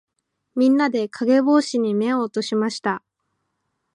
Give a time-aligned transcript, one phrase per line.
[0.55, 3.03] みんなで、かげぼうしに目を落としました。